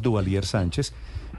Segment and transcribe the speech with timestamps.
[0.00, 0.92] Duvalier Sánchez.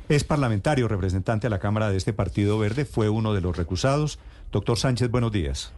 [0.09, 4.19] Es parlamentario representante a la Cámara de este Partido Verde, fue uno de los recusados.
[4.51, 5.73] Doctor Sánchez, buenos días.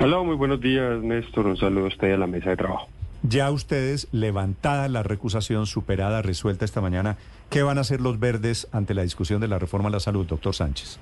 [0.00, 1.46] Hola, muy buenos días, Néstor.
[1.46, 2.88] Un saludo a usted y a la mesa de trabajo.
[3.22, 7.16] Ya ustedes, levantada la recusación, superada, resuelta esta mañana,
[7.48, 10.26] ¿qué van a hacer los verdes ante la discusión de la reforma a la salud,
[10.26, 10.98] doctor Sánchez?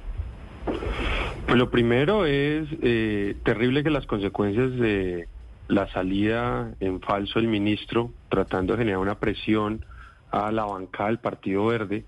[1.47, 5.27] Pues lo primero es eh, terrible que las consecuencias de
[5.69, 9.85] la salida en falso del ministro, tratando de generar una presión
[10.31, 12.05] a la bancada del Partido Verde,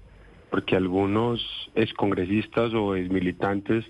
[0.50, 1.40] porque algunos
[1.74, 3.84] excongresistas o exmilitantes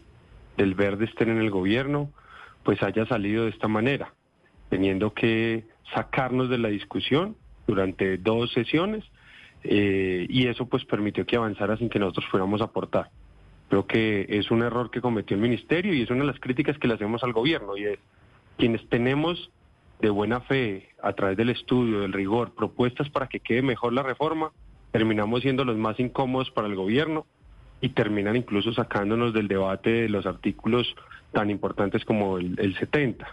[0.57, 2.11] del Verde estén en el gobierno,
[2.63, 4.15] pues haya salido de esta manera,
[4.71, 9.05] teniendo que sacarnos de la discusión durante dos sesiones
[9.63, 13.11] eh, y eso pues permitió que avanzara sin que nosotros fuéramos a aportar.
[13.69, 16.79] Creo que es un error que cometió el ministerio y es una de las críticas
[16.79, 17.99] que le hacemos al gobierno y es
[18.57, 19.51] quienes tenemos
[20.01, 24.03] de buena fe a través del estudio, del rigor, propuestas para que quede mejor la
[24.03, 24.53] reforma,
[24.93, 27.27] terminamos siendo los más incómodos para el gobierno
[27.81, 30.95] y terminan incluso sacándonos del debate de los artículos
[31.33, 33.27] tan importantes como el, el 70.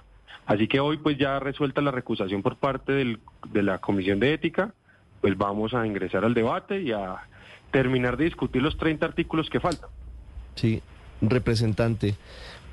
[0.46, 4.74] Así que hoy pues ya resuelta la recusación por parte de la Comisión de Ética,
[5.22, 7.18] pues vamos a ingresar al debate y a
[7.72, 9.90] terminar de discutir los 30 artículos que faltan.
[10.56, 10.82] Sí,
[11.22, 12.16] representante,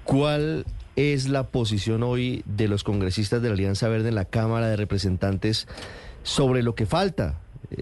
[0.04, 0.64] ¿cuál
[0.98, 4.74] es la posición hoy de los congresistas de la Alianza Verde en la Cámara de
[4.74, 5.68] Representantes
[6.24, 7.38] sobre lo que falta?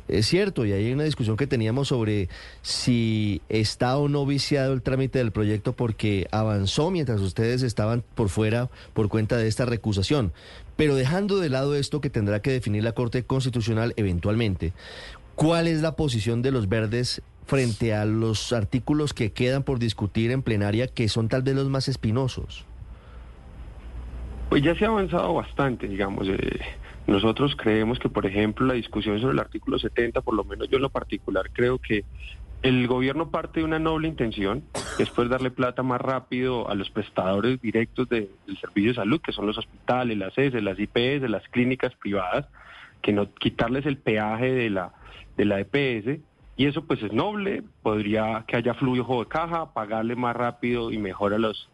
[0.07, 2.29] Es cierto, y hay una discusión que teníamos sobre
[2.61, 8.29] si está o no viciado el trámite del proyecto porque avanzó mientras ustedes estaban por
[8.29, 10.35] fuera por cuenta de esta recusación.
[10.77, 14.75] Pero dejando de lado esto que tendrá que definir la Corte Constitucional eventualmente,
[15.37, 20.33] ¿cuál es la posición de los verdes frente a los artículos que quedan por discutir
[20.33, 22.67] en plenaria que son tal vez los más espinosos?
[24.49, 26.29] Pues ya se ha avanzado bastante, digamos.
[26.29, 26.61] Eh
[27.07, 30.77] nosotros creemos que, por ejemplo, la discusión sobre el artículo 70, por lo menos yo
[30.77, 32.05] en lo particular, creo que
[32.63, 34.65] el gobierno parte de una noble intención,
[35.15, 38.31] poder darle plata más rápido a los prestadores directos del
[38.61, 42.47] servicio de salud, que son los hospitales, las ES, las IPS, las clínicas privadas,
[43.03, 44.93] que no quitarles el peaje de la,
[45.37, 46.21] de la EPS,
[46.57, 50.99] y eso pues es noble, podría que haya flujo de caja, pagarle más rápido y
[50.99, 51.69] mejor a los,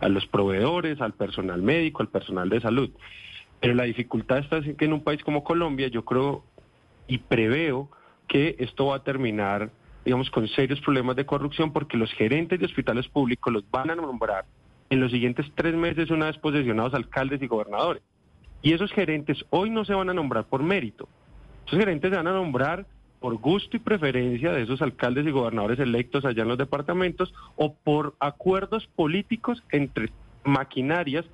[0.00, 2.90] a los proveedores, al personal médico, al personal de salud.
[3.60, 6.44] Pero la dificultad está en que en un país como Colombia yo creo
[7.06, 7.90] y preveo
[8.28, 9.70] que esto va a terminar,
[10.04, 13.94] digamos, con serios problemas de corrupción porque los gerentes de hospitales públicos los van a
[13.94, 14.46] nombrar
[14.88, 18.02] en los siguientes tres meses una vez posesionados alcaldes y gobernadores.
[18.62, 21.08] Y esos gerentes hoy no se van a nombrar por mérito.
[21.66, 22.86] Esos gerentes se van a nombrar
[23.20, 27.74] por gusto y preferencia de esos alcaldes y gobernadores electos allá en los departamentos o
[27.74, 30.10] por acuerdos políticos entre
[30.42, 31.26] maquinarias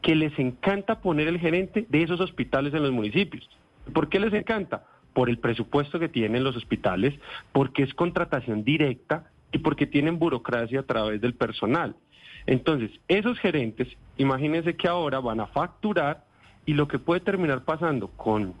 [0.00, 3.48] que les encanta poner el gerente de esos hospitales en los municipios.
[3.92, 4.84] ¿Por qué les encanta?
[5.12, 7.14] Por el presupuesto que tienen los hospitales,
[7.52, 11.94] porque es contratación directa y porque tienen burocracia a través del personal.
[12.46, 16.24] Entonces, esos gerentes, imagínense que ahora van a facturar
[16.66, 18.54] y lo que puede terminar pasando con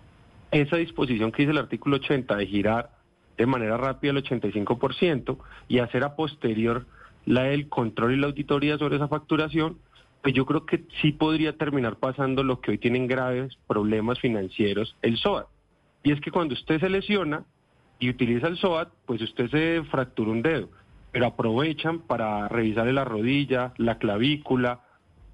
[0.52, 2.90] esa disposición que dice el artículo 80 de girar
[3.36, 6.86] de manera rápida el 85% y hacer a posterior
[7.24, 9.78] la del control y la auditoría sobre esa facturación,
[10.22, 14.94] pues yo creo que sí podría terminar pasando lo que hoy tienen graves problemas financieros,
[15.02, 15.46] el SOAT.
[16.04, 17.44] Y es que cuando usted se lesiona
[17.98, 20.68] y utiliza el SOAT, pues usted se fractura un dedo,
[21.12, 24.80] pero aprovechan para revisarle la rodilla, la clavícula,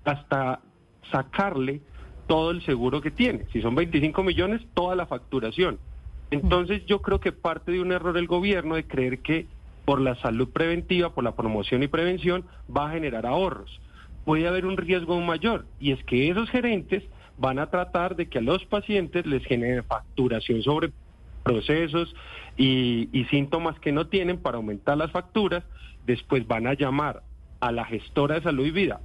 [0.05, 0.61] hasta
[1.11, 1.81] sacarle
[2.29, 3.47] todo el seguro que tiene.
[3.53, 5.81] Si son 25 millones, toda la facturación.
[6.31, 9.47] Entonces yo creo que parte de un error del gobierno de creer que
[9.85, 13.81] por la salud preventiva, por la promoción y prevención, va a generar ahorros
[14.29, 17.03] puede haber un riesgo mayor y es que esos gerentes
[17.39, 20.93] van a tratar de que a los pacientes les genere facturación sobre
[21.43, 22.15] procesos
[22.59, 25.65] y, síntomas que no tienen para aumentar las facturas,
[26.05, 27.23] después van a llamar
[27.61, 29.01] a la gestora de salud y vida,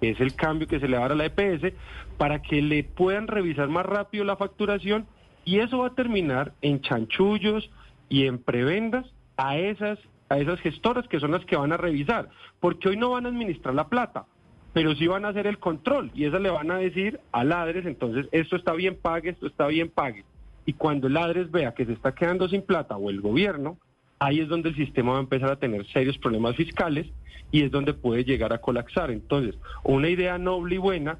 [0.00, 1.72] es el cambio que se le va a dar a la EPS,
[2.18, 5.06] para que le puedan revisar más rápido la facturación
[5.44, 7.70] y eso va a terminar en chanchullos
[8.08, 9.06] y en prebendas
[9.36, 9.98] a esas,
[10.28, 12.28] a esas gestoras que son las que van a revisar,
[12.60, 14.26] porque hoy no van a administrar la plata,
[14.72, 17.86] pero sí van a hacer el control y eso le van a decir a Ladres,
[17.86, 20.24] entonces esto está bien pague, esto está bien pague.
[20.64, 23.78] Y cuando Ladres vea que se está quedando sin plata o el gobierno,
[24.18, 27.06] ahí es donde el sistema va a empezar a tener serios problemas fiscales
[27.50, 29.10] y es donde puede llegar a colapsar.
[29.10, 29.54] Entonces,
[29.84, 31.18] una idea noble y buena,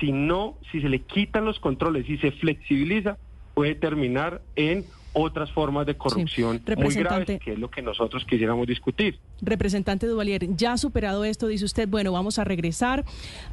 [0.00, 3.18] si no, si se le quitan los controles y se flexibiliza,
[3.54, 4.84] puede terminar en
[5.14, 9.18] otras formas de corrupción muy graves, que es lo que nosotros quisiéramos discutir.
[9.40, 13.04] Representante Duvalier, ya superado esto, dice usted, bueno, vamos a regresar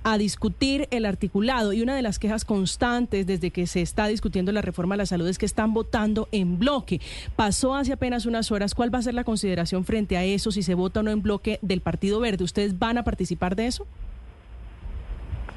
[0.03, 1.73] a discutir el articulado.
[1.73, 5.05] Y una de las quejas constantes desde que se está discutiendo la reforma a la
[5.05, 7.01] salud es que están votando en bloque.
[7.35, 8.73] Pasó hace apenas unas horas.
[8.73, 11.21] ¿Cuál va a ser la consideración frente a eso, si se vota o no en
[11.21, 12.43] bloque del Partido Verde?
[12.43, 13.85] ¿Ustedes van a participar de eso?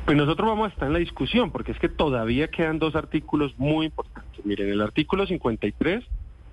[0.04, 3.56] Pues nosotros vamos a estar en la discusión, porque es que todavía quedan dos artículos
[3.56, 4.44] muy importantes.
[4.44, 6.04] Miren, el artículo 53,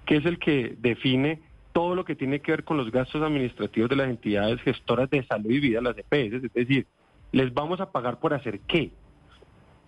[0.05, 1.41] que es el que define
[1.73, 5.23] todo lo que tiene que ver con los gastos administrativos de las entidades gestoras de
[5.23, 6.85] salud y vida, las EPS, es decir,
[7.31, 8.91] les vamos a pagar por hacer qué.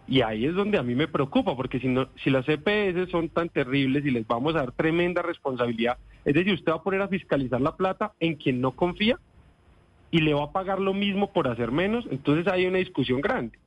[0.08, 3.30] Y ahí es donde a mí me preocupa, porque si, no, si las EPS son
[3.30, 7.02] tan terribles y les vamos a dar tremenda responsabilidad, es decir, usted va a poner
[7.02, 9.19] a fiscalizar la plata en quien no confía
[10.12, 13.58] y le va a pagar lo mismo por hacer menos, entonces hay una discusión grande.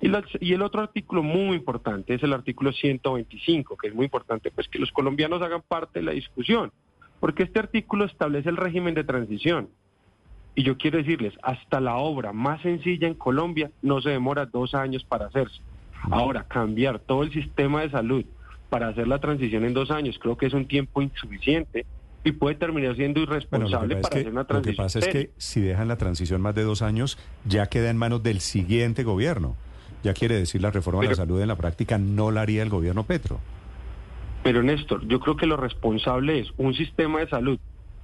[0.00, 4.66] Y, el otro artículo muy importante es el artículo 125, que es muy importante, pues
[4.68, 6.72] que los colombianos hagan parte de la discusión,
[7.18, 9.68] porque este artículo establece el régimen de transición.
[10.54, 14.74] Y yo quiero decirles, hasta la obra más sencilla en Colombia no se demora dos
[14.74, 15.60] años para hacerse.
[16.10, 18.24] Ahora, cambiar todo el sistema de salud
[18.70, 21.84] para hacer la transición en dos años creo que es un tiempo insuficiente
[22.24, 24.76] y puede terminar siendo irresponsable para hacer una transición.
[24.76, 27.90] Lo que pasa es que si dejan la transición más de dos años, ya queda
[27.90, 29.56] en manos del siguiente gobierno.
[30.02, 32.70] Ya quiere decir la reforma de la salud en la práctica no la haría el
[32.70, 33.38] gobierno Petro.
[34.42, 37.58] Pero Néstor, yo creo que lo responsable es un sistema de salud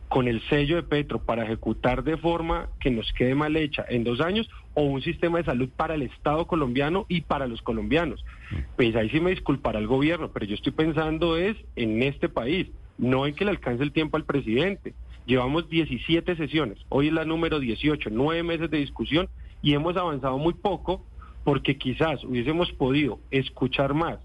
[0.08, 4.04] con el sello de Petro para ejecutar de forma que nos quede mal hecha en
[4.04, 8.24] dos años o un sistema de salud para el Estado colombiano y para los colombianos.
[8.50, 8.56] Mm.
[8.76, 12.68] Pues ahí sí me disculpará el gobierno, pero yo estoy pensando es en este país
[12.98, 14.94] no en que le alcance el tiempo al presidente.
[15.26, 19.28] Llevamos 17 sesiones, hoy es la número 18, nueve meses de discusión
[19.60, 21.04] y hemos avanzado muy poco
[21.42, 24.18] porque quizás hubiésemos podido escuchar más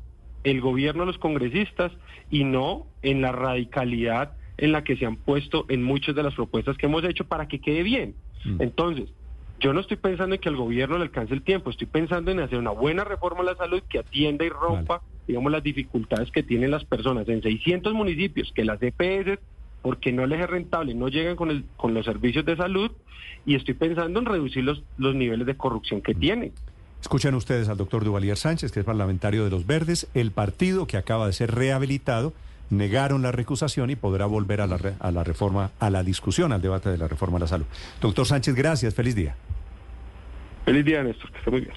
[0.43, 1.91] el gobierno a los congresistas
[2.29, 6.35] y no en la radicalidad en la que se han puesto en muchas de las
[6.35, 8.15] propuestas que hemos hecho para que quede bien.
[8.45, 8.61] Mm.
[8.61, 9.09] Entonces,
[9.59, 12.39] yo no estoy pensando en que al gobierno le alcance el tiempo, estoy pensando en
[12.39, 16.43] hacer una buena reforma a la salud que atienda y rompa digamos, las dificultades que
[16.43, 19.39] tienen las personas en 600 municipios, que las EPS,
[19.81, 22.91] porque no les es rentable, no llegan con, el, con los servicios de salud,
[23.45, 26.51] y estoy pensando en reducir los, los niveles de corrupción que tienen.
[27.01, 30.97] Escuchen ustedes al doctor Duvalier Sánchez, que es parlamentario de los Verdes, el partido que
[30.97, 32.33] acaba de ser rehabilitado,
[32.69, 36.61] negaron la recusación y podrá volver a la, a la reforma, a la discusión, al
[36.61, 37.65] debate de la reforma a la salud.
[38.01, 39.37] Doctor Sánchez, gracias, feliz día.
[40.65, 41.73] Feliz día, Néstor, que esté muy bien.